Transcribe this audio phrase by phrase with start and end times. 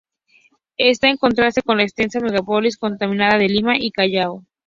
[0.79, 4.43] Está en contraste con la extensa megalópolis contaminada de Lima y Callao.